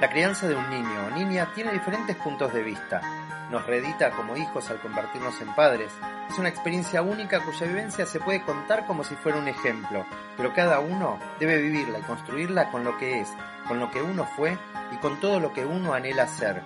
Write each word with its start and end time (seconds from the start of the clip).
la 0.00 0.10
crianza 0.10 0.48
de 0.48 0.56
un 0.56 0.68
niño 0.70 1.06
o 1.06 1.10
niña 1.10 1.52
tiene 1.54 1.72
diferentes 1.72 2.16
puntos 2.16 2.52
de 2.52 2.64
vista. 2.64 3.00
Nos 3.50 3.64
reedita 3.64 4.10
como 4.10 4.36
hijos 4.36 4.68
al 4.70 4.80
convertirnos 4.80 5.40
en 5.40 5.54
padres. 5.54 5.92
Es 6.28 6.36
una 6.38 6.48
experiencia 6.48 7.02
única 7.02 7.40
cuya 7.44 7.66
vivencia 7.66 8.04
se 8.04 8.18
puede 8.18 8.42
contar 8.42 8.86
como 8.86 9.04
si 9.04 9.14
fuera 9.14 9.38
un 9.38 9.46
ejemplo, 9.46 10.04
pero 10.36 10.52
cada 10.52 10.80
uno 10.80 11.20
debe 11.38 11.58
vivirla 11.58 12.00
y 12.00 12.02
construirla 12.02 12.72
con 12.72 12.82
lo 12.82 12.98
que 12.98 13.20
es, 13.20 13.28
con 13.68 13.78
lo 13.78 13.90
que 13.92 14.02
uno 14.02 14.26
fue 14.36 14.58
y 14.92 14.96
con 14.96 15.20
todo 15.20 15.38
lo 15.38 15.52
que 15.52 15.64
uno 15.64 15.94
anhela 15.94 16.26
ser. 16.26 16.62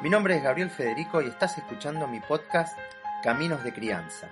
Mi 0.00 0.10
nombre 0.10 0.36
es 0.36 0.42
Gabriel 0.44 0.70
Federico 0.70 1.20
y 1.20 1.26
estás 1.26 1.58
escuchando 1.58 2.06
mi 2.06 2.20
podcast 2.20 2.78
Caminos 3.24 3.64
de 3.64 3.72
Crianza. 3.72 4.28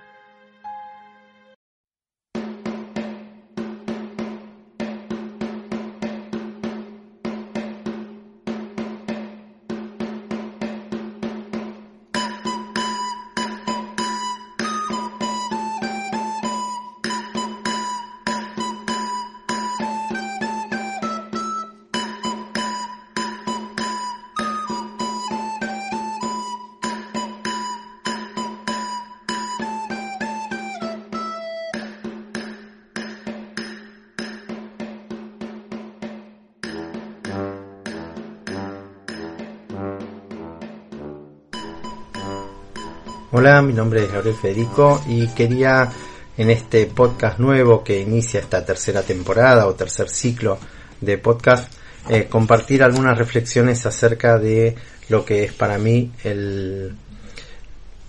Hola, 43.39 43.61
mi 43.61 43.71
nombre 43.71 44.03
es 44.03 44.11
Gabriel 44.11 44.35
Federico 44.35 44.99
y 45.07 45.27
quería 45.27 45.91
en 46.39 46.49
este 46.49 46.87
podcast 46.87 47.37
nuevo 47.37 47.83
que 47.83 48.01
inicia 48.01 48.39
esta 48.39 48.65
tercera 48.65 49.03
temporada 49.03 49.67
o 49.67 49.75
tercer 49.75 50.09
ciclo 50.09 50.57
de 50.99 51.19
podcast 51.19 51.71
eh, 52.09 52.25
compartir 52.27 52.81
algunas 52.81 53.15
reflexiones 53.15 53.85
acerca 53.85 54.39
de 54.39 54.75
lo 55.09 55.23
que 55.23 55.43
es 55.43 55.53
para 55.53 55.77
mí 55.77 56.11
el 56.23 56.95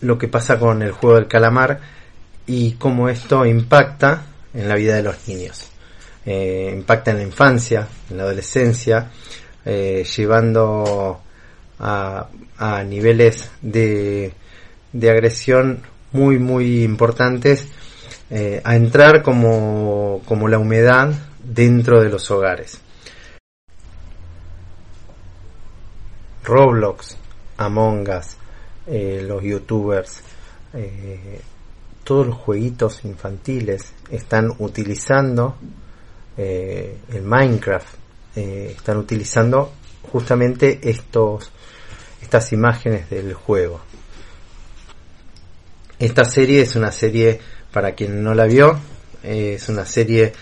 lo 0.01 0.17
que 0.17 0.29
pasa 0.29 0.59
con 0.59 0.81
el 0.81 0.93
juego 0.93 1.17
del 1.17 1.29
calamar 1.29 1.79
y 2.47 2.73
cómo 2.77 3.11
esto 3.11 3.45
impacta 3.45 4.25
en 4.55 4.67
la 4.67 4.77
vida 4.77 4.97
de 4.97 5.03
los 5.03 5.29
niños. 5.29 5.69
Eh, 6.25 6.71
impacta 6.73 7.11
en 7.11 7.19
la 7.19 7.25
infancia, 7.25 7.87
en 8.09 8.17
la 8.17 8.23
adolescencia, 8.23 9.11
eh, 9.62 10.06
llevando 10.17 11.21
a, 11.81 12.29
a 12.56 12.83
niveles 12.83 13.51
de 13.61 14.33
de 14.92 15.11
agresión 15.11 15.83
muy 16.12 16.39
muy 16.39 16.83
importantes 16.84 17.69
eh, 18.31 18.60
a 18.62 18.76
entrar 18.76 19.22
como, 19.22 20.21
como 20.26 20.49
la 20.49 20.59
humedad 20.59 21.15
dentro 21.43 22.03
de 22.03 22.10
los 22.10 22.31
hogares. 22.31 22.78
Roblox, 26.44 27.16
Among 27.56 28.06
Us, 28.10 28.37
eh, 28.87 29.25
los 29.26 29.43
youtubers, 29.43 30.21
eh, 30.75 31.41
todos 32.05 32.26
los 32.26 32.37
jueguitos 32.37 33.05
infantiles 33.05 33.94
están 34.10 34.53
utilizando 34.59 35.56
el 36.37 37.22
Minecraft, 37.25 37.94
están 38.37 38.99
utilizando 38.99 39.72
justamente 40.12 40.78
estos, 40.88 41.50
estas 42.22 42.53
imágenes 42.53 43.10
del 43.10 43.34
juego. 43.34 43.81
Esta 45.98 46.25
serie 46.25 46.62
es 46.62 46.76
una 46.76 46.92
serie, 46.92 47.41
para 47.72 47.92
quien 47.92 48.22
no 48.22 48.34
la 48.34 48.44
vio, 48.44 48.78
es 49.22 49.69
una 49.69 49.84
serie 49.84 50.32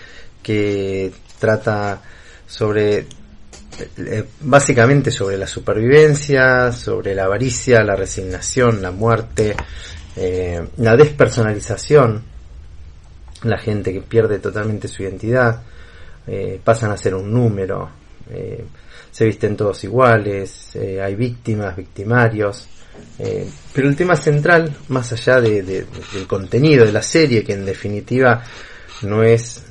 que 0.43 1.11
trata 1.39 2.01
sobre 2.45 3.05
eh, 3.97 4.23
básicamente 4.41 5.11
sobre 5.11 5.37
la 5.37 5.45
supervivencia, 5.45 6.71
sobre 6.71 7.13
la 7.13 7.25
avaricia, 7.25 7.83
la 7.83 7.95
resignación, 7.95 8.81
la 8.81 8.91
muerte, 8.91 9.55
eh, 10.15 10.67
la 10.77 10.95
despersonalización, 10.95 12.23
la 13.43 13.57
gente 13.57 13.93
que 13.93 14.01
pierde 14.01 14.39
totalmente 14.39 14.87
su 14.87 15.03
identidad, 15.03 15.61
eh, 16.25 16.59
pasan 16.63 16.91
a 16.91 16.97
ser 16.97 17.13
un 17.13 17.31
número, 17.31 17.89
se 19.09 19.23
visten 19.23 19.55
todos 19.55 19.83
iguales, 19.85 20.75
hay 20.75 21.15
víctimas, 21.15 21.77
victimarios, 21.77 22.67
eh, 23.19 23.47
pero 23.73 23.89
el 23.89 23.95
tema 23.95 24.15
central, 24.15 24.75
más 24.89 25.11
allá 25.11 25.41
de, 25.41 25.61
del 25.63 26.27
contenido 26.27 26.85
de 26.85 26.91
la 26.91 27.01
serie, 27.01 27.43
que 27.43 27.53
en 27.53 27.65
definitiva 27.65 28.43
no 29.03 29.23
es, 29.23 29.63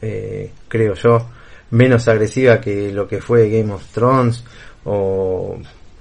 eh, 0.00 0.50
creo 0.68 0.94
yo, 0.94 1.30
menos 1.70 2.06
agresiva 2.08 2.60
que 2.60 2.92
lo 2.92 3.08
que 3.08 3.20
fue 3.20 3.48
Game 3.48 3.72
of 3.72 3.86
Thrones 3.92 4.44
o, 4.84 5.58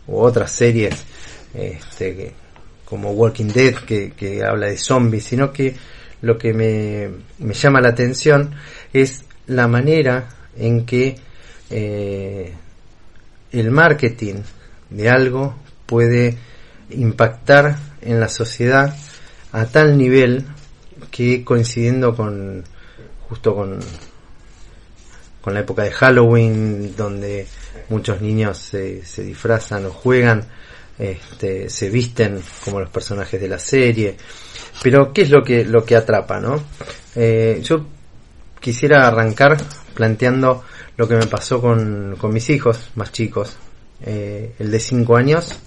otras 0.07 0.52
series 0.52 1.06
este, 1.53 2.34
como 2.84 3.12
Walking 3.12 3.47
Dead 3.53 3.75
que, 3.75 4.41
habla 4.46 4.68
de 4.68 4.78
zombies, 4.78 5.23
sino 5.23 5.53
que 5.53 5.73
lo 6.22 6.38
que 6.38 6.53
me, 6.53 7.09
me 7.40 7.53
llama 7.53 7.79
la 7.79 7.90
atención 7.90 8.53
es 8.91 9.23
la 9.47 9.68
manera 9.68 10.28
en 10.58 10.85
que 10.85 11.16
eh, 11.69 12.53
el 13.52 13.72
marketing 13.72 14.41
de 14.90 15.09
algo 15.09 15.56
puede 15.85 16.38
impactar 16.94 17.78
en 18.02 18.19
la 18.19 18.29
sociedad 18.29 18.96
a 19.52 19.66
tal 19.66 19.97
nivel 19.97 20.46
que 21.12 21.44
coincidiendo 21.44 22.16
con 22.16 22.63
justo 23.28 23.56
con 23.56 23.79
con 25.41 25.53
la 25.53 25.62
época 25.62 25.84
de 25.84 25.91
Halloween 25.91 26.96
donde 26.96 27.47
muchos 27.90 28.22
niños 28.22 28.57
se, 28.57 29.03
se 29.03 29.24
disfrazan 29.24 29.85
o 29.85 29.91
juegan 29.91 30.46
este, 31.00 31.69
se 31.69 31.90
visten 31.90 32.41
como 32.63 32.79
los 32.79 32.90
personajes 32.90 33.41
de 33.41 33.47
la 33.47 33.58
serie. 33.58 34.16
Pero 34.84 35.12
qué 35.12 35.23
es 35.23 35.31
lo 35.31 35.44
que 35.44 35.66
lo 35.66 35.84
que 35.84 35.96
atrapa 35.96 36.40
no 36.40 36.63
eh, 37.16 37.59
yo 37.63 37.85
quisiera 38.59 39.08
arrancar 39.08 39.58
planteando 39.94 40.63
lo 40.97 41.08
que 41.08 41.16
me 41.16 41.25
pasó 41.25 41.59
con, 41.59 42.16
con 42.18 42.31
mis 42.31 42.50
hijos 42.50 42.91
más 42.96 43.12
chicos 43.12 43.58
eh, 44.03 44.53
el 44.59 44.72
de 44.72 44.79
5 44.79 45.16
años 45.16 45.59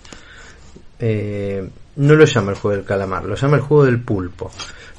eh, 0.99 1.69
no 1.97 2.15
lo 2.15 2.25
llama 2.25 2.53
el 2.53 2.59
juego 2.59 2.77
del 2.77 2.87
calamar, 2.87 3.25
lo 3.25 3.35
llama 3.35 3.57
el 3.57 3.63
juego 3.63 3.85
del 3.85 4.01
pulpo. 4.01 4.51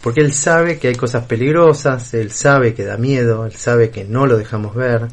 Porque 0.01 0.21
él 0.21 0.33
sabe 0.33 0.77
que 0.77 0.89
hay 0.89 0.95
cosas 0.95 1.25
peligrosas, 1.25 2.13
él 2.13 2.31
sabe 2.31 2.73
que 2.73 2.85
da 2.85 2.97
miedo, 2.97 3.45
él 3.45 3.53
sabe 3.53 3.89
que 3.89 4.03
no 4.03 4.27
lo 4.27 4.37
dejamos 4.37 4.75
ver. 4.75 5.07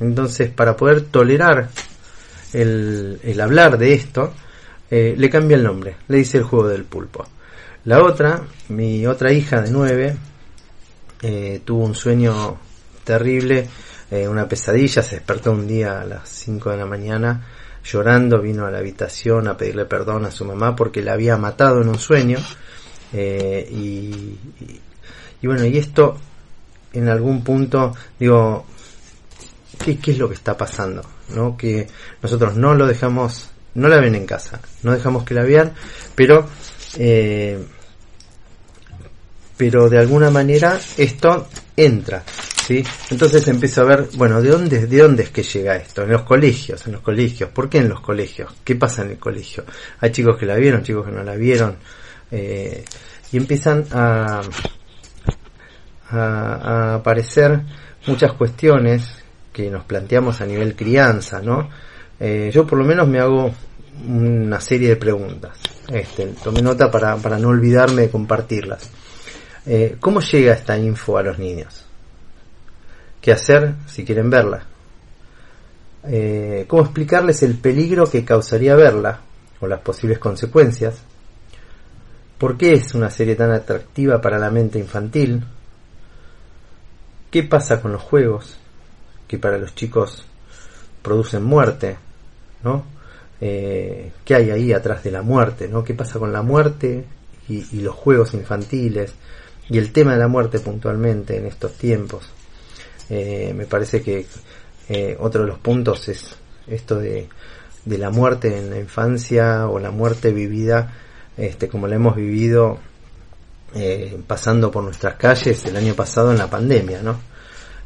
Entonces, 0.00 0.50
para 0.50 0.76
poder 0.76 1.02
tolerar 1.02 1.68
el, 2.52 3.40
hablar 3.40 3.78
de 3.78 3.94
esto, 3.94 4.34
eh, 4.90 5.14
le 5.16 5.30
cambia 5.30 5.56
el 5.56 5.62
nombre, 5.62 5.96
le 6.08 6.18
dice 6.18 6.38
el 6.38 6.44
juego 6.44 6.68
del 6.68 6.84
pulpo. 6.84 7.24
La 7.84 8.02
otra, 8.02 8.42
mi 8.68 9.06
otra 9.06 9.32
hija 9.32 9.60
de 9.60 9.70
nueve, 9.70 10.16
eh, 11.22 11.60
tuvo 11.64 11.84
un 11.84 11.94
sueño 11.94 12.58
terrible, 13.04 13.68
una 14.28 14.46
pesadilla, 14.46 15.02
se 15.02 15.14
despertó 15.14 15.52
un 15.52 15.66
día 15.66 16.02
a 16.02 16.04
las 16.04 16.28
5 16.28 16.68
de 16.68 16.76
la 16.76 16.84
mañana 16.84 17.40
llorando 17.84 18.40
vino 18.40 18.66
a 18.66 18.70
la 18.70 18.78
habitación 18.78 19.48
a 19.48 19.56
pedirle 19.56 19.84
perdón 19.84 20.24
a 20.24 20.30
su 20.30 20.44
mamá 20.44 20.76
porque 20.76 21.02
la 21.02 21.14
había 21.14 21.36
matado 21.36 21.82
en 21.82 21.88
un 21.88 21.98
sueño. 21.98 22.38
Eh, 23.12 23.68
y, 23.70 25.46
bueno, 25.46 25.64
y 25.66 25.76
esto 25.76 26.16
en 26.92 27.08
algún 27.08 27.42
punto, 27.42 27.94
digo, 28.18 28.64
¿qué, 29.84 29.98
es 30.06 30.18
lo 30.18 30.28
que 30.28 30.34
está 30.34 30.56
pasando? 30.56 31.02
¿no? 31.30 31.56
Que 31.56 31.86
nosotros 32.22 32.56
no 32.56 32.74
lo 32.74 32.86
dejamos, 32.86 33.50
no 33.74 33.88
la 33.88 34.00
ven 34.00 34.14
en 34.14 34.26
casa, 34.26 34.60
no 34.82 34.92
dejamos 34.92 35.24
que 35.24 35.34
la 35.34 35.42
vean, 35.42 35.72
pero, 36.14 36.46
eh, 36.98 37.58
pero 39.56 39.88
de 39.88 39.98
alguna 39.98 40.30
manera 40.30 40.78
esto 40.96 41.48
entra. 41.76 42.22
Entonces 43.10 43.46
empiezo 43.48 43.82
a 43.82 43.84
ver, 43.84 44.08
bueno, 44.14 44.40
¿de 44.40 44.50
dónde, 44.50 44.86
¿de 44.86 44.98
dónde 44.98 45.24
es 45.24 45.30
que 45.30 45.42
llega 45.42 45.76
esto? 45.76 46.02
En 46.02 46.10
los 46.10 46.22
colegios, 46.22 46.86
en 46.86 46.92
los 46.92 47.02
colegios. 47.02 47.50
¿Por 47.50 47.68
qué 47.68 47.78
en 47.78 47.88
los 47.88 48.00
colegios? 48.00 48.52
¿Qué 48.64 48.76
pasa 48.76 49.02
en 49.02 49.10
el 49.10 49.18
colegio? 49.18 49.64
Hay 50.00 50.12
chicos 50.12 50.36
que 50.38 50.46
la 50.46 50.56
vieron, 50.56 50.82
chicos 50.82 51.06
que 51.06 51.12
no 51.12 51.22
la 51.22 51.34
vieron. 51.34 51.76
Eh, 52.30 52.84
y 53.32 53.36
empiezan 53.36 53.84
a, 53.92 54.42
a, 56.10 56.94
aparecer 56.94 57.60
muchas 58.06 58.32
cuestiones 58.34 59.22
que 59.52 59.70
nos 59.70 59.84
planteamos 59.84 60.40
a 60.40 60.46
nivel 60.46 60.74
crianza, 60.74 61.40
¿no? 61.40 61.68
Eh, 62.18 62.50
yo 62.52 62.66
por 62.66 62.78
lo 62.78 62.84
menos 62.84 63.08
me 63.08 63.18
hago 63.18 63.52
una 64.06 64.60
serie 64.60 64.90
de 64.90 64.96
preguntas. 64.96 65.58
Este, 65.88 66.26
tomé 66.42 66.62
nota 66.62 66.90
para, 66.90 67.16
para 67.16 67.38
no 67.38 67.48
olvidarme 67.48 68.02
de 68.02 68.10
compartirlas. 68.10 68.88
Eh, 69.66 69.96
¿Cómo 70.00 70.20
llega 70.20 70.54
esta 70.54 70.76
info 70.78 71.18
a 71.18 71.22
los 71.22 71.38
niños? 71.38 71.81
¿Qué 73.22 73.30
hacer 73.32 73.76
si 73.86 74.04
quieren 74.04 74.28
verla? 74.28 74.64
Eh, 76.04 76.64
¿Cómo 76.66 76.82
explicarles 76.82 77.44
el 77.44 77.56
peligro 77.56 78.10
que 78.10 78.24
causaría 78.24 78.74
verla 78.74 79.20
o 79.60 79.68
las 79.68 79.80
posibles 79.80 80.18
consecuencias? 80.18 81.00
¿Por 82.36 82.58
qué 82.58 82.72
es 82.72 82.96
una 82.96 83.08
serie 83.08 83.36
tan 83.36 83.52
atractiva 83.52 84.20
para 84.20 84.40
la 84.40 84.50
mente 84.50 84.80
infantil? 84.80 85.44
¿Qué 87.30 87.44
pasa 87.44 87.80
con 87.80 87.92
los 87.92 88.02
juegos 88.02 88.58
que 89.28 89.38
para 89.38 89.56
los 89.56 89.76
chicos 89.76 90.24
producen 91.00 91.44
muerte? 91.44 91.96
¿No? 92.64 92.84
Eh, 93.40 94.10
¿Qué 94.24 94.34
hay 94.34 94.50
ahí 94.50 94.72
atrás 94.72 95.04
de 95.04 95.12
la 95.12 95.22
muerte? 95.22 95.68
¿no? 95.68 95.84
¿Qué 95.84 95.94
pasa 95.94 96.18
con 96.18 96.32
la 96.32 96.42
muerte 96.42 97.04
y, 97.48 97.80
los 97.80 97.94
juegos 97.94 98.34
infantiles? 98.34 99.14
Y 99.68 99.78
el 99.78 99.92
tema 99.92 100.14
de 100.14 100.18
la 100.18 100.28
muerte 100.28 100.58
puntualmente 100.58 101.36
en 101.36 101.46
estos 101.46 101.74
tiempos. 101.74 102.28
Eh, 103.14 103.52
me 103.54 103.66
parece 103.66 104.00
que 104.00 104.26
eh, 104.88 105.16
otro 105.20 105.42
de 105.42 105.48
los 105.48 105.58
puntos 105.58 106.08
es 106.08 106.34
esto 106.66 106.98
de, 106.98 107.28
de 107.84 107.98
la 107.98 108.10
muerte 108.10 108.56
en 108.56 108.70
la 108.70 108.78
infancia 108.78 109.68
o 109.68 109.78
la 109.78 109.90
muerte 109.90 110.32
vivida 110.32 110.94
este, 111.36 111.68
como 111.68 111.86
la 111.86 111.96
hemos 111.96 112.16
vivido 112.16 112.78
eh, 113.74 114.20
pasando 114.26 114.70
por 114.70 114.84
nuestras 114.84 115.16
calles 115.16 115.64
el 115.64 115.76
año 115.76 115.94
pasado 115.94 116.30
en 116.30 116.38
la 116.38 116.50
pandemia, 116.50 117.02
¿no? 117.02 117.18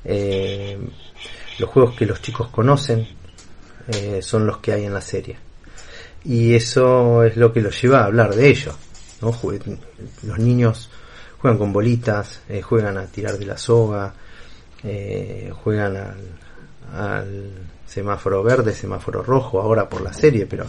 Eh, 0.04 0.78
los 1.58 1.70
juegos 1.70 1.94
que 1.96 2.06
los 2.06 2.20
chicos 2.20 2.48
conocen 2.48 3.06
eh, 3.88 4.20
son 4.20 4.46
los 4.46 4.58
que 4.58 4.72
hay 4.72 4.84
en 4.84 4.94
la 4.94 5.00
serie. 5.00 5.38
Y 6.24 6.54
eso 6.54 7.22
es 7.22 7.36
lo 7.36 7.52
que 7.52 7.60
los 7.60 7.80
lleva 7.80 8.00
a 8.00 8.06
hablar 8.06 8.34
de 8.34 8.48
ello. 8.48 8.74
¿no? 9.22 9.32
Los 10.24 10.38
niños 10.38 10.90
juegan 11.38 11.56
con 11.56 11.72
bolitas, 11.72 12.42
juegan 12.62 12.98
a 12.98 13.06
tirar 13.06 13.38
de 13.38 13.46
la 13.46 13.56
soga, 13.56 14.12
juegan 15.62 15.96
al, 15.96 16.16
al 16.94 17.50
semáforo 17.86 18.42
verde, 18.42 18.72
semáforo 18.74 19.22
rojo, 19.22 19.60
ahora 19.60 19.88
por 19.88 20.02
la 20.02 20.12
serie, 20.12 20.46
pero 20.46 20.66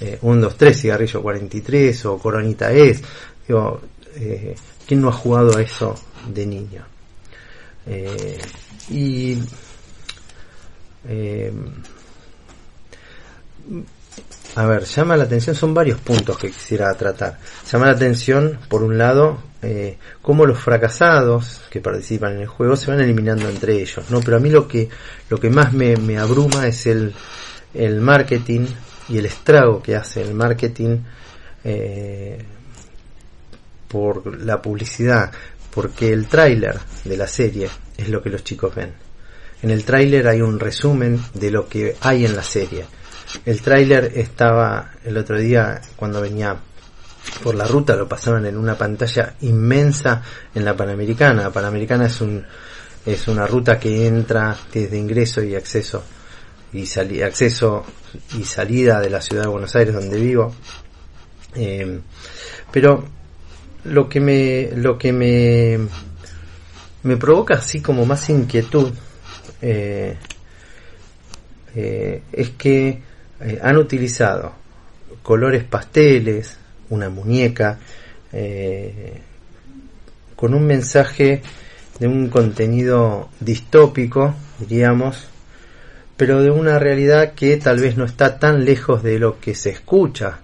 eh, 0.00 0.18
1, 0.22 0.40
2, 0.40 0.56
3, 0.56 0.80
cigarrillo 0.80 1.22
43 1.22 2.06
o 2.06 2.18
coronita 2.18 2.72
es. 2.72 3.02
Digo, 3.46 3.80
eh, 4.16 4.54
¿quién 4.86 5.00
no 5.00 5.08
ha 5.08 5.12
jugado 5.12 5.56
a 5.56 5.62
eso 5.62 5.94
de 6.28 6.46
niño? 6.46 6.84
Eh, 7.86 8.38
y 8.90 9.38
eh, 11.08 11.52
a 14.56 14.66
ver, 14.66 14.84
llama 14.84 15.16
la 15.16 15.24
atención, 15.24 15.54
son 15.54 15.74
varios 15.74 16.00
puntos 16.00 16.38
que 16.38 16.48
quisiera 16.48 16.92
tratar. 16.94 17.38
Llama 17.70 17.86
la 17.86 17.92
atención, 17.92 18.58
por 18.68 18.82
un 18.82 18.98
lado, 18.98 19.38
eh, 19.62 19.98
cómo 20.22 20.46
los 20.46 20.58
fracasados 20.58 21.62
que 21.70 21.80
participan 21.80 22.34
en 22.34 22.42
el 22.42 22.46
juego 22.46 22.76
se 22.76 22.90
van 22.90 23.00
eliminando 23.00 23.48
entre 23.48 23.80
ellos, 23.80 24.10
¿no? 24.10 24.20
Pero 24.20 24.38
a 24.38 24.40
mí 24.40 24.50
lo 24.50 24.66
que, 24.66 24.88
lo 25.28 25.38
que 25.38 25.50
más 25.50 25.72
me, 25.72 25.96
me 25.96 26.18
abruma 26.18 26.66
es 26.66 26.86
el, 26.86 27.12
el 27.74 28.00
marketing 28.00 28.66
y 29.08 29.18
el 29.18 29.26
estrago 29.26 29.82
que 29.82 29.96
hace 29.96 30.22
el 30.22 30.34
marketing 30.34 30.98
eh, 31.64 32.38
por 33.88 34.40
la 34.40 34.62
publicidad, 34.62 35.30
porque 35.74 36.12
el 36.12 36.26
tráiler 36.26 36.78
de 37.04 37.16
la 37.16 37.26
serie 37.26 37.68
es 37.96 38.08
lo 38.08 38.22
que 38.22 38.30
los 38.30 38.44
chicos 38.44 38.74
ven. 38.74 38.92
En 39.62 39.70
el 39.70 39.84
tráiler 39.84 40.26
hay 40.26 40.40
un 40.40 40.58
resumen 40.58 41.20
de 41.34 41.50
lo 41.50 41.68
que 41.68 41.96
hay 42.00 42.24
en 42.24 42.34
la 42.34 42.42
serie. 42.42 42.86
El 43.44 43.60
tráiler 43.60 44.12
estaba 44.14 44.92
el 45.04 45.16
otro 45.18 45.38
día 45.38 45.80
cuando 45.96 46.20
venía 46.20 46.56
por 47.42 47.54
la 47.54 47.66
ruta, 47.66 47.96
lo 47.96 48.08
pasaban 48.08 48.46
en 48.46 48.56
una 48.56 48.76
pantalla 48.76 49.34
inmensa 49.40 50.22
en 50.54 50.64
la 50.64 50.76
Panamericana. 50.76 51.42
La 51.42 51.50
Panamericana 51.50 52.06
es 52.06 52.20
un 52.20 52.44
es 53.06 53.28
una 53.28 53.46
ruta 53.46 53.78
que 53.78 54.06
entra 54.06 54.56
desde 54.72 54.98
ingreso 54.98 55.42
y 55.42 55.54
acceso 55.54 56.02
y 56.72 57.22
acceso 57.22 57.84
y 58.38 58.44
salida 58.44 59.00
de 59.00 59.10
la 59.10 59.20
ciudad 59.20 59.42
de 59.42 59.48
Buenos 59.48 59.74
Aires 59.74 59.94
donde 59.94 60.20
vivo. 60.20 60.54
Eh, 61.54 62.00
pero 62.70 63.04
lo 63.84 64.08
que 64.08 64.20
me 64.20 64.70
lo 64.76 64.96
que 64.96 65.12
me 65.12 65.78
me 67.02 67.16
provoca 67.16 67.54
así 67.54 67.80
como 67.80 68.04
más 68.06 68.28
inquietud 68.28 68.92
eh, 69.62 70.16
eh, 71.74 72.22
es 72.32 72.50
que 72.50 73.02
han 73.62 73.78
utilizado 73.78 74.52
colores 75.22 75.64
pasteles, 75.64 76.58
una 76.90 77.08
muñeca, 77.08 77.78
con 80.36 80.54
un 80.54 80.66
mensaje 80.66 81.42
de 81.98 82.06
un 82.06 82.28
contenido 82.28 83.28
distópico, 83.40 84.34
diríamos, 84.58 85.28
pero 86.16 86.42
de 86.42 86.50
una 86.50 86.78
realidad 86.78 87.34
que 87.34 87.56
tal 87.56 87.78
vez 87.80 87.96
no 87.96 88.04
está 88.04 88.38
tan 88.38 88.64
lejos 88.64 89.02
de 89.02 89.18
lo 89.18 89.40
que 89.40 89.54
se 89.54 89.70
escucha 89.70 90.40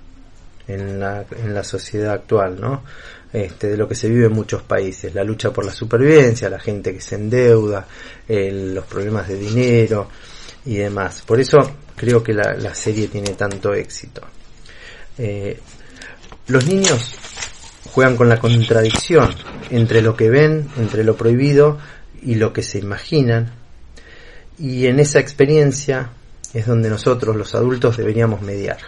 en 0.68 0.98
la, 0.98 1.24
en 1.42 1.54
la 1.54 1.62
sociedad 1.62 2.14
actual, 2.14 2.60
¿no? 2.60 2.82
Este, 3.32 3.68
de 3.68 3.76
lo 3.76 3.86
que 3.88 3.94
se 3.94 4.08
vive 4.08 4.26
en 4.26 4.32
muchos 4.32 4.62
países, 4.62 5.14
la 5.14 5.24
lucha 5.24 5.50
por 5.50 5.64
la 5.64 5.72
supervivencia, 5.72 6.48
la 6.48 6.58
gente 6.58 6.94
que 6.94 7.00
se 7.00 7.16
endeuda, 7.16 7.86
los 8.28 8.84
problemas 8.86 9.28
de 9.28 9.36
dinero 9.36 10.08
y 10.64 10.76
demás. 10.76 11.22
Por 11.26 11.40
eso 11.40 11.58
creo 11.94 12.22
que 12.22 12.32
la, 12.32 12.54
la 12.54 12.74
serie 12.74 13.08
tiene 13.08 13.30
tanto 13.30 13.74
éxito. 13.74 14.22
Eh, 15.18 15.58
los 16.48 16.66
niños 16.66 17.18
juegan 17.92 18.16
con 18.16 18.28
la 18.28 18.38
contradicción 18.38 19.34
entre 19.70 20.02
lo 20.02 20.16
que 20.16 20.30
ven, 20.30 20.68
entre 20.76 21.04
lo 21.04 21.16
prohibido 21.16 21.78
y 22.22 22.36
lo 22.36 22.52
que 22.52 22.62
se 22.62 22.78
imaginan 22.78 23.52
y 24.58 24.86
en 24.86 25.00
esa 25.00 25.18
experiencia 25.20 26.10
es 26.54 26.66
donde 26.66 26.88
nosotros, 26.88 27.36
los 27.36 27.54
adultos, 27.54 27.96
deberíamos 27.96 28.40
mediar, 28.40 28.78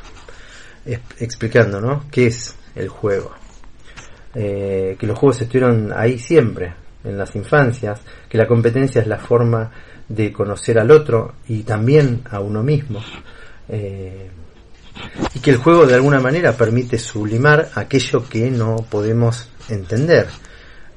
explicando, 1.18 1.80
¿no? 1.80 2.07
¿Qué 2.11 2.28
es 2.28 2.57
el 2.75 2.88
juego? 2.88 3.33
Eh, 4.35 4.97
que 4.99 5.07
los 5.07 5.18
juegos 5.18 5.42
estuvieron 5.42 5.92
ahí 5.95 6.18
siempre, 6.18 6.73
en 7.04 7.18
las 7.18 7.37
infancias, 7.37 8.00
que 8.28 8.38
la 8.38 8.47
competencia 8.47 9.02
es 9.02 9.07
la 9.07 9.18
forma 9.18 9.71
de 10.09 10.33
conocer 10.33 10.78
al 10.78 10.90
otro 10.90 11.35
y 11.49 11.62
también 11.64 12.23
a 12.30 12.40
uno 12.40 12.62
mismo. 12.62 13.00
Eh, 13.68 14.30
y 15.35 15.40
que 15.40 15.50
el 15.50 15.57
juego 15.57 15.87
de 15.87 15.95
alguna 15.95 16.21
manera 16.21 16.57
permite 16.57 16.99
sublimar 16.99 17.71
aquello 17.75 18.28
que 18.28 18.50
no 18.50 18.76
podemos 18.88 19.49
entender, 19.69 20.28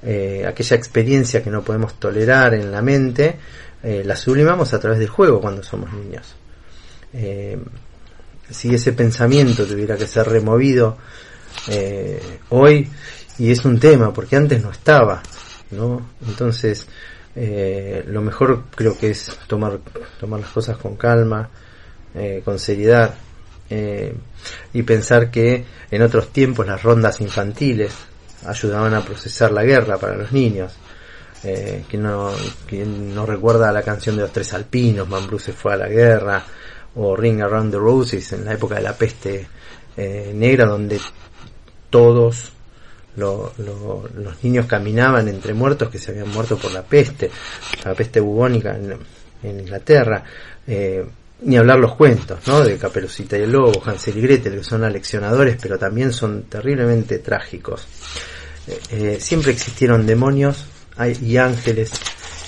eh, 0.04 0.46
aquella 0.48 0.76
experiencia 0.76 1.44
que 1.44 1.50
no 1.50 1.64
podemos 1.64 2.00
tolerar 2.00 2.54
en 2.54 2.72
la 2.72 2.82
mente, 2.82 3.38
eh, 3.84 4.04
la 4.06 4.16
sublimamos 4.16 4.74
a 4.74 4.80
través 4.80 5.00
del 5.00 5.10
juego 5.10 5.42
cuando 5.42 5.64
somos 5.64 5.92
niños. 5.94 6.36
Eh, 7.14 7.58
si 8.50 8.74
ese 8.74 8.94
pensamiento 8.94 9.66
tuviera 9.66 9.98
que 9.98 10.08
ser 10.08 10.28
removido 10.28 10.98
eh, 11.68 12.40
hoy, 12.50 12.90
y 13.40 13.52
es 13.52 13.66
un 13.66 13.80
tema, 13.80 14.14
porque 14.14 14.36
antes 14.36 14.62
no 14.62 14.72
estaba, 14.72 15.24
¿no? 15.72 16.10
Entonces, 16.28 16.88
lo 17.34 18.22
mejor 18.22 18.66
creo 18.76 18.98
que 18.98 19.12
es 19.12 19.36
tomar, 19.48 19.80
tomar 20.20 20.42
las 20.42 20.50
cosas 20.50 20.78
con 20.78 20.96
calma, 20.96 21.50
con 22.44 22.60
seriedad, 22.60 23.16
y 24.74 24.84
pensar 24.84 25.32
que 25.32 25.64
en 25.90 26.02
otros 26.02 26.34
tiempos 26.34 26.68
las 26.68 26.84
rondas 26.84 27.22
infantiles 27.22 27.94
ayudaban 28.46 28.94
a 28.94 29.06
procesar 29.06 29.52
la 29.52 29.64
guerra 29.64 29.98
para 29.98 30.16
los 30.16 30.32
niños 30.32 30.74
eh, 31.44 31.84
no, 31.94 32.32
no 32.86 33.26
recuerda 33.26 33.72
la 33.72 33.82
canción 33.82 34.16
de 34.16 34.24
los 34.24 34.32
tres 34.32 34.54
alpinos, 34.54 35.10
Man 35.10 35.26
Bruce 35.28 35.54
fue 35.54 35.74
a 35.74 35.78
la 35.78 35.88
guerra, 35.88 36.44
o 36.96 37.16
Ring 37.16 37.42
Around 37.42 37.72
the 37.72 37.78
Roses 37.78 38.34
en 38.34 38.46
la 38.46 38.54
época 38.54 38.76
de 38.76 38.82
la 38.82 38.94
peste 38.94 39.48
eh, 39.98 40.32
negra, 40.36 40.66
donde 40.68 41.00
todos 41.90 42.52
los 43.16 44.44
niños 44.44 44.68
caminaban 44.68 45.28
entre 45.28 45.54
muertos 45.54 45.90
que 45.90 45.98
se 45.98 46.12
habían 46.12 46.30
muerto 46.30 46.58
por 46.58 46.72
la 46.72 46.84
peste, 46.84 47.30
la 47.84 47.94
peste 47.94 48.20
bubónica 48.20 48.76
en, 48.76 48.98
Inglaterra. 49.44 50.24
Eh, 50.68 51.04
ni 51.42 51.58
hablar 51.58 51.80
los 51.80 51.96
cuentos, 51.96 52.40
¿no? 52.48 52.64
De 52.64 52.78
Caperucita 52.78 53.38
y 53.38 53.42
el 53.42 53.52
Lobo, 53.52 53.82
Hansel 53.86 54.18
y 54.18 54.22
Gretel, 54.22 54.58
que 54.58 54.64
son 54.64 54.84
aleccionadores, 54.84 55.58
pero 55.62 55.78
también 55.78 56.12
son 56.12 56.44
terriblemente 56.44 57.20
trágicos. 57.20 57.88
siempre 59.20 59.52
existieron 59.52 60.06
demonios 60.06 60.66
y 61.22 61.38
ángeles 61.38 61.92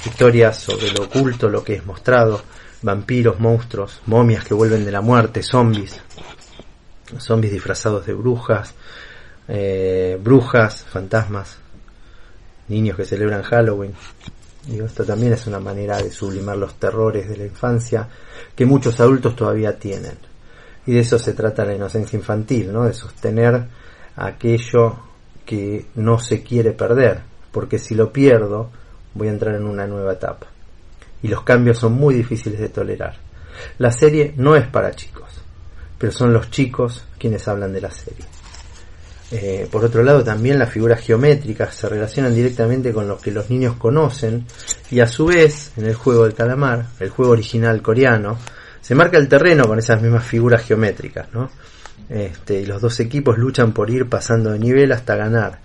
historias 0.05 0.57
sobre 0.59 0.91
lo 0.91 1.05
oculto, 1.05 1.49
lo 1.49 1.63
que 1.63 1.75
es 1.75 1.85
mostrado, 1.85 2.43
vampiros, 2.81 3.39
monstruos, 3.39 4.01
momias 4.05 4.43
que 4.43 4.53
vuelven 4.53 4.85
de 4.85 4.91
la 4.91 5.01
muerte, 5.01 5.41
zombies, 5.41 5.99
zombies 7.17 7.53
disfrazados 7.53 8.05
de 8.05 8.13
brujas, 8.13 8.73
eh, 9.47 10.19
brujas, 10.21 10.83
fantasmas, 10.83 11.57
niños 12.67 12.97
que 12.97 13.05
celebran 13.05 13.43
Halloween. 13.43 13.93
Y 14.67 14.79
esto 14.79 15.03
también 15.03 15.33
es 15.33 15.45
una 15.47 15.59
manera 15.59 15.97
de 15.97 16.11
sublimar 16.11 16.57
los 16.57 16.75
terrores 16.75 17.27
de 17.27 17.37
la 17.37 17.45
infancia 17.45 18.07
que 18.55 18.65
muchos 18.65 18.99
adultos 18.99 19.35
todavía 19.35 19.77
tienen. 19.77 20.17
Y 20.85 20.93
de 20.93 20.99
eso 20.99 21.19
se 21.19 21.33
trata 21.33 21.65
la 21.65 21.75
inocencia 21.75 22.17
infantil, 22.17 22.71
¿no? 22.71 22.83
De 22.83 22.93
sostener 22.93 23.65
aquello 24.15 24.97
que 25.45 25.87
no 25.95 26.19
se 26.19 26.43
quiere 26.43 26.71
perder, 26.71 27.21
porque 27.51 27.79
si 27.79 27.95
lo 27.95 28.11
pierdo 28.11 28.69
voy 29.13 29.27
a 29.27 29.31
entrar 29.31 29.55
en 29.55 29.65
una 29.65 29.85
nueva 29.85 30.13
etapa. 30.13 30.47
Y 31.21 31.27
los 31.27 31.43
cambios 31.43 31.77
son 31.77 31.93
muy 31.93 32.15
difíciles 32.15 32.59
de 32.59 32.69
tolerar. 32.69 33.17
La 33.77 33.91
serie 33.91 34.33
no 34.37 34.55
es 34.55 34.67
para 34.67 34.91
chicos, 34.91 35.41
pero 35.97 36.11
son 36.11 36.33
los 36.33 36.49
chicos 36.49 37.05
quienes 37.17 37.47
hablan 37.47 37.73
de 37.73 37.81
la 37.81 37.91
serie. 37.91 38.25
Eh, 39.35 39.67
por 39.71 39.83
otro 39.83 40.03
lado, 40.03 40.23
también 40.23 40.59
las 40.59 40.69
figuras 40.69 41.01
geométricas 41.01 41.73
se 41.73 41.89
relacionan 41.89 42.35
directamente 42.35 42.93
con 42.93 43.07
lo 43.07 43.17
que 43.17 43.31
los 43.31 43.49
niños 43.49 43.77
conocen 43.77 44.45
y 44.91 44.99
a 44.99 45.07
su 45.07 45.25
vez, 45.25 45.71
en 45.75 45.85
el 45.87 45.95
juego 45.95 46.25
del 46.25 46.35
calamar, 46.35 46.85
el 46.99 47.09
juego 47.09 47.31
original 47.31 47.81
coreano, 47.81 48.37
se 48.79 48.93
marca 48.93 49.17
el 49.17 49.27
terreno 49.27 49.65
con 49.65 49.79
esas 49.79 49.99
mismas 50.03 50.23
figuras 50.23 50.63
geométricas, 50.63 51.33
¿no? 51.33 51.49
Este, 52.09 52.61
y 52.61 52.67
los 52.67 52.79
dos 52.79 52.99
equipos 52.99 53.39
luchan 53.39 53.73
por 53.73 53.89
ir 53.89 54.07
pasando 54.07 54.51
de 54.51 54.59
nivel 54.59 54.91
hasta 54.91 55.15
ganar. 55.15 55.57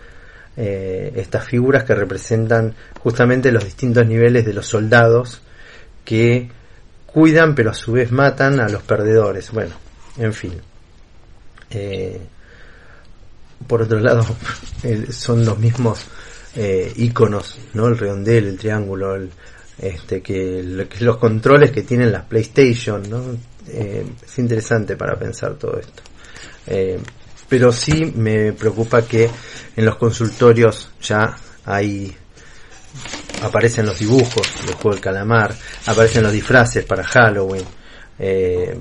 Eh, 0.56 1.12
estas 1.16 1.44
figuras 1.44 1.84
que 1.84 1.94
representan 1.94 2.74
justamente 3.00 3.52
los 3.52 3.66
distintos 3.66 4.06
niveles 4.06 4.46
de 4.46 4.54
los 4.54 4.66
soldados 4.66 5.42
que 6.06 6.48
cuidan 7.04 7.54
pero 7.54 7.72
a 7.72 7.74
su 7.74 7.92
vez 7.92 8.12
matan 8.12 8.60
a 8.60 8.68
los 8.70 8.82
perdedores. 8.82 9.50
Bueno, 9.50 9.74
en 10.16 10.32
fin. 10.32 10.54
Eh, 11.68 12.18
por 13.66 13.82
otro 13.82 14.00
lado, 14.00 14.24
son 15.10 15.44
los 15.44 15.58
mismos 15.58 16.00
eh, 16.54 16.92
iconos, 16.96 17.58
¿no? 17.74 17.88
El 17.88 17.98
redondel, 17.98 18.46
el 18.46 18.58
triángulo, 18.58 19.16
este, 19.78 20.22
que, 20.22 20.86
los 21.00 21.16
controles 21.18 21.70
que 21.70 21.82
tienen 21.82 22.12
las 22.12 22.24
PlayStation, 22.24 23.08
¿no? 23.08 23.22
Eh, 23.68 24.04
es 24.24 24.38
interesante 24.38 24.96
para 24.96 25.18
pensar 25.18 25.54
todo 25.54 25.78
esto. 25.78 26.02
Eh, 26.66 26.98
pero 27.48 27.72
sí 27.72 28.12
me 28.14 28.52
preocupa 28.52 29.02
que 29.02 29.30
en 29.76 29.84
los 29.84 29.96
consultorios 29.96 30.90
ya 31.00 31.36
hay 31.64 32.14
aparecen 33.42 33.86
los 33.86 33.98
dibujos 33.98 34.46
del 34.66 34.74
juego 34.74 34.90
del 34.90 35.00
calamar, 35.00 35.54
aparecen 35.86 36.22
los 36.22 36.32
disfraces 36.32 36.84
para 36.84 37.04
Halloween. 37.04 37.64
Eh, 38.18 38.76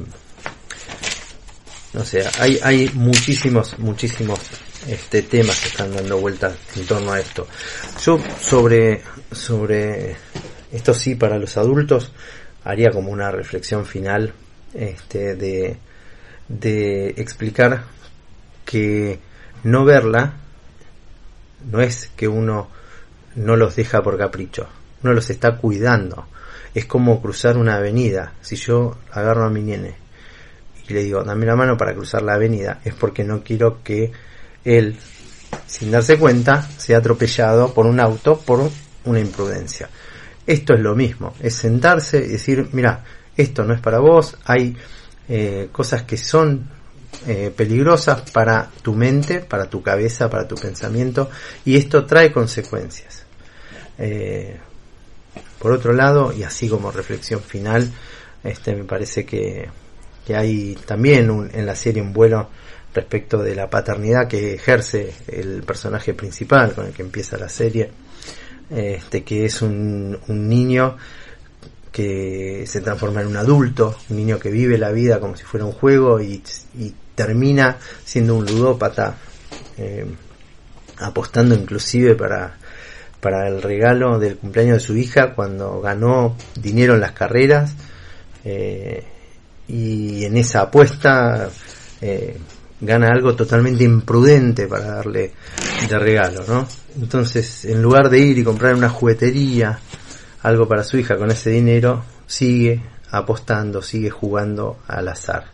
no 1.94 2.04
sé, 2.04 2.26
hay, 2.40 2.60
hay 2.64 2.90
muchísimos, 2.94 3.78
muchísimos 3.80 4.40
este, 4.88 5.22
temas 5.22 5.60
que 5.60 5.68
están 5.68 5.94
dando 5.94 6.20
vueltas 6.20 6.56
en 6.76 6.86
torno 6.86 7.12
a 7.12 7.20
esto. 7.20 7.48
Yo 8.02 8.20
sobre, 8.42 9.02
sobre 9.32 10.16
esto 10.72 10.94
sí 10.94 11.16
para 11.16 11.38
los 11.38 11.58
adultos 11.58 12.12
haría 12.64 12.92
como 12.92 13.12
una 13.12 13.32
reflexión 13.32 13.86
final 13.86 14.34
este, 14.74 15.36
de, 15.36 15.78
de 16.48 17.10
explicar 17.18 17.84
que 18.66 19.20
no 19.64 19.86
verla 19.86 20.34
no 21.66 21.82
es 21.82 22.12
que 22.16 22.28
uno 22.28 22.70
no 23.36 23.56
los 23.56 23.76
deja 23.76 24.02
por 24.02 24.18
capricho, 24.18 24.68
uno 25.04 25.14
los 25.14 25.30
está 25.30 25.58
cuidando. 25.58 26.28
Es 26.74 26.86
como 26.86 27.22
cruzar 27.22 27.58
una 27.58 27.78
avenida. 27.78 28.34
Si 28.42 28.56
yo 28.56 28.98
agarro 29.12 29.46
a 29.46 29.50
mi 29.50 29.64
nene 29.64 29.96
y 30.88 30.94
le 30.94 31.04
digo, 31.04 31.24
dame 31.24 31.46
la 31.46 31.56
mano 31.56 31.78
para 31.78 31.94
cruzar 31.94 32.22
la 32.22 32.36
avenida, 32.36 32.82
es 32.84 32.94
porque 32.94 33.24
no 33.24 33.44
quiero 33.44 33.84
que 33.84 34.12
él, 34.68 34.98
sin 35.66 35.92
darse 35.92 36.18
cuenta, 36.18 36.68
sea 36.78 36.98
atropellado 36.98 37.74
por 37.74 37.86
un 37.86 38.00
auto 38.00 38.40
por 38.40 38.70
una 39.06 39.20
imprudencia. 39.20 39.90
Esto 40.46 40.74
es 40.74 40.80
lo 40.80 40.96
mismo, 40.96 41.34
es 41.42 41.56
sentarse 41.56 42.18
y 42.18 42.28
decir, 42.28 42.70
mira, 42.74 43.04
esto 43.36 43.64
no 43.64 43.74
es 43.74 43.80
para 43.80 44.00
vos, 44.00 44.38
hay 44.46 44.76
eh, 45.30 45.70
cosas 45.72 46.04
que 46.04 46.18
son 46.18 46.68
eh, 47.28 47.52
peligrosas 47.56 48.30
para 48.32 48.70
tu 48.82 48.94
mente, 48.94 49.40
para 49.40 49.70
tu 49.70 49.82
cabeza, 49.82 50.30
para 50.30 50.48
tu 50.48 50.56
pensamiento, 50.56 51.30
y 51.66 51.78
esto 51.78 52.06
trae 52.06 52.32
consecuencias. 52.32 53.26
Eh, 53.98 54.58
por 55.60 55.72
otro 55.72 55.94
lado, 55.94 56.34
y 56.34 56.44
así 56.44 56.70
como 56.70 56.92
reflexión 56.92 57.42
final, 57.42 57.92
este 58.44 58.76
me 58.76 58.84
parece 58.84 59.26
que, 59.26 59.70
que 60.26 60.36
hay 60.36 60.78
también 60.86 61.30
un, 61.30 61.50
en 61.54 61.66
la 61.66 61.76
serie 61.76 62.02
un 62.02 62.14
vuelo 62.14 62.50
respecto 62.94 63.40
de 63.40 63.56
la 63.56 63.70
paternidad 63.70 64.28
que 64.28 64.54
ejerce 64.54 65.14
el 65.28 65.64
personaje 65.64 66.14
principal 66.14 66.74
con 66.74 66.88
el 66.88 66.94
que 66.94 67.04
empieza 67.04 67.38
la 67.38 67.50
serie, 67.50 67.92
este 68.70 69.24
que 69.24 69.46
es 69.46 69.62
un, 69.62 70.20
niño 70.28 70.98
que 71.92 72.66
se 72.68 72.82
transforma 72.82 73.22
en 73.22 73.28
un 73.28 73.38
adulto, 73.38 73.98
un 74.10 74.18
niño 74.18 74.40
que 74.40 74.50
vive 74.50 74.78
la 74.78 74.92
vida 74.92 75.20
como 75.20 75.36
si 75.36 75.44
fuera 75.44 75.66
un 75.66 75.72
juego 75.72 76.20
y, 76.20 76.44
termina 77.16 77.78
siendo 78.06 78.36
un 78.36 78.46
ludópata, 78.46 79.16
eh, 79.76 80.06
apostando 81.00 81.56
inclusive 81.56 82.14
para, 82.14 82.58
para 83.20 83.48
el 83.48 83.62
regalo 83.62 84.20
del 84.20 84.38
cumpleaños 84.38 84.78
de 84.78 84.80
su 84.82 84.96
hija 84.96 85.34
cuando 85.34 85.82
ganó 85.82 86.36
dinero 86.56 86.94
en 86.94 87.02
las 87.02 87.14
carreras 87.14 87.74
eh, 88.46 89.04
y 89.68 90.24
en 90.24 90.38
esa 90.38 90.62
apuesta 90.62 91.50
eh, 92.02 92.38
gana 92.80 93.10
algo 93.10 93.36
totalmente 93.36 93.84
imprudente 93.84 94.68
para 94.68 94.96
darle 94.96 95.34
de 95.90 96.00
regalo, 96.00 96.44
¿no? 96.48 96.68
Entonces, 97.00 97.66
en 97.66 97.82
lugar 97.82 98.10
de 98.10 98.20
ir 98.20 98.38
y 98.38 98.44
comprar 98.44 98.76
una 98.76 98.90
juguetería, 98.90 99.80
algo 100.44 100.68
para 100.68 100.84
su 100.84 100.98
hija 100.98 101.18
con 101.18 101.32
ese 101.32 101.50
dinero, 101.50 102.04
sigue 102.26 102.82
apostando, 103.12 103.82
sigue 103.82 104.10
jugando 104.10 104.80
al 104.88 105.08
azar. 105.08 105.46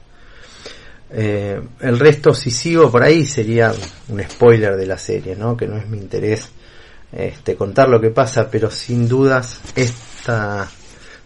Eh, 1.10 1.62
el 1.82 2.00
resto, 2.00 2.34
si 2.34 2.50
sigo 2.50 2.92
por 2.92 3.04
ahí, 3.04 3.26
sería 3.26 3.72
un 4.10 4.24
spoiler 4.24 4.76
de 4.76 4.86
la 4.86 4.98
serie, 4.98 5.36
¿no? 5.36 5.56
Que 5.56 5.68
no 5.68 5.78
es 5.78 5.88
mi 5.88 5.98
interés 5.98 6.50
este, 7.12 7.56
contar 7.56 7.90
lo 7.90 8.02
que 8.02 8.10
pasa, 8.10 8.50
pero 8.50 8.72
sin 8.72 9.08
dudas 9.08 9.60
esta 9.76 10.68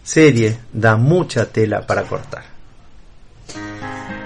serie 0.02 0.58
da 0.72 0.96
mucha 0.96 1.46
tela 1.46 1.86
para 1.86 2.02
cortar. 2.02 2.57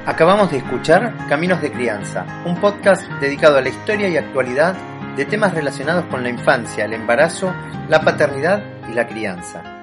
Acabamos 0.04 0.50
de 0.50 0.56
escuchar 0.56 1.14
Caminos 1.28 1.62
de 1.62 1.71
Crianza, 1.71 2.26
un 2.44 2.61
podcast 2.61 3.09
dedicado 3.21 3.59
a 3.59 3.61
la 3.61 3.68
historia 3.68 4.09
y 4.09 4.16
actualidad 4.16 4.75
de 5.14 5.25
temas 5.25 5.54
relacionados 5.54 6.06
con 6.06 6.25
la 6.25 6.28
infancia, 6.28 6.87
el 6.87 6.94
embarazo, 6.94 7.54
la 7.88 8.00
paternidad 8.00 8.64
y 8.90 8.94
la 8.94 9.06
crianza. 9.06 9.81